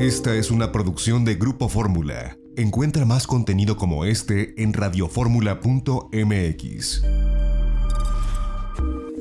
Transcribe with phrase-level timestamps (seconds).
[0.00, 2.38] Esta es una producción de Grupo Fórmula.
[2.56, 7.02] Encuentra más contenido como este en radioformula.mx.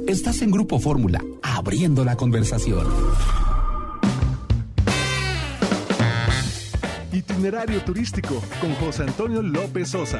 [0.07, 2.87] Estás en Grupo Fórmula, abriendo la conversación.
[7.11, 10.19] Itinerario turístico con José Antonio López Sosa.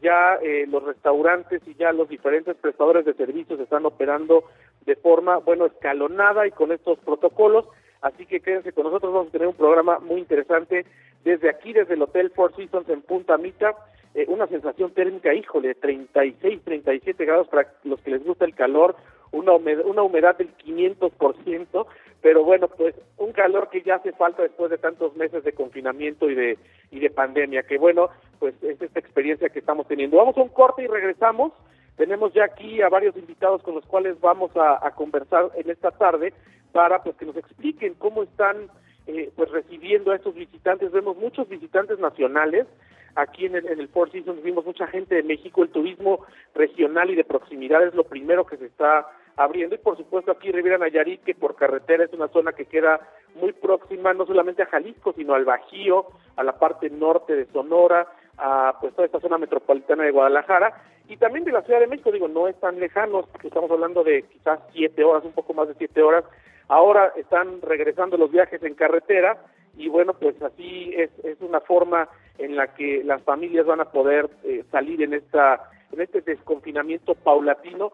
[0.06, 4.44] ya eh, los restaurantes y ya los diferentes prestadores de servicios están operando
[4.86, 7.66] de forma, bueno, escalonada y con estos protocolos,
[8.02, 10.86] así que quédense con nosotros, vamos a tener un programa muy interesante
[11.24, 13.74] desde aquí, desde el Hotel Four Seasons en Punta Mita,
[14.14, 18.96] eh, una sensación térmica, híjole, 36, 37 grados para los que les gusta el calor,
[19.36, 21.86] una humedad, una humedad del 500%,
[22.22, 26.30] pero bueno, pues un calor que ya hace falta después de tantos meses de confinamiento
[26.30, 26.58] y de,
[26.90, 28.10] y de pandemia, que bueno,
[28.40, 30.18] pues es esta experiencia que estamos teniendo.
[30.18, 31.54] Vamos a un corte y regresamos.
[31.98, 36.34] Tenemos ya aquí a varios invitados con los cuales vamos a, conversar en esta tarde
[36.72, 38.70] para pues que nos expliquen cómo están
[39.08, 40.92] eh, pues recibiendo a estos visitantes.
[40.92, 42.66] Vemos muchos visitantes nacionales.
[43.14, 45.62] Aquí en el, en el Four Seasons vimos mucha gente de México.
[45.62, 49.08] El turismo regional y de proximidad es lo primero que se está
[49.38, 49.76] abriendo.
[49.76, 53.00] Y por supuesto aquí Riviera Nayarit, que por carretera es una zona que queda
[53.36, 58.08] muy próxima no solamente a Jalisco, sino al Bajío, a la parte norte de Sonora,
[58.38, 60.74] a pues toda esta zona metropolitana de Guadalajara
[61.08, 64.24] y también de la Ciudad de México, digo, no es tan lejano, estamos hablando de
[64.24, 66.24] quizás siete horas, un poco más de siete horas,
[66.68, 69.38] ahora están regresando los viajes en carretera
[69.78, 73.92] y bueno, pues así es, es una forma en la que las familias van a
[73.92, 77.94] poder eh, salir en esta en este desconfinamiento paulatino,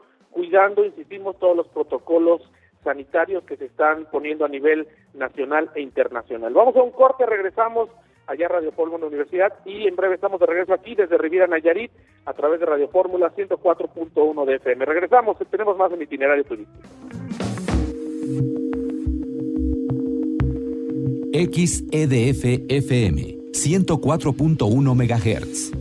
[0.51, 2.42] cuidando, insistimos, todos los protocolos
[2.83, 6.53] sanitarios que se están poniendo a nivel nacional e internacional.
[6.53, 7.88] Vamos a un corte, regresamos
[8.27, 11.92] allá a Radio Fórmula Universidad y en breve estamos de regreso aquí desde Riviera Nayarit
[12.25, 14.86] a través de Radio Fórmula 104.1 de FM.
[14.86, 16.81] Regresamos, tenemos más en itinerario turístico.
[21.31, 25.81] XEDF FM 104.1 MHz,